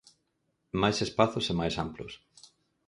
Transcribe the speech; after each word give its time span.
Máis 0.81 0.97
espazos 1.07 1.45
e 1.51 1.53
máis 1.59 1.75
amplos. 1.85 2.13